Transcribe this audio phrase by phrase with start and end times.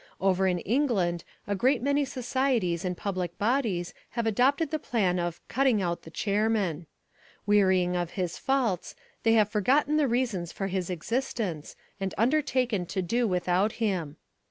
[0.19, 5.47] Over in England a great many societies and public bodies have adopted the plan of
[5.47, 6.87] "cutting out the chairman."
[7.45, 13.03] Wearying of his faults, they have forgotten the reasons for his existence and undertaken to
[13.03, 14.17] do without him.